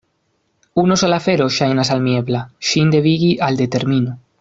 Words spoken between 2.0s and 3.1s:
mi ebla: ŝin